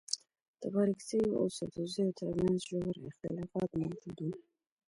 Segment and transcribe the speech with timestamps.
[0.61, 4.33] د بارکزيو او سدوزيو تر منځ ژور اختلافات موجود وه.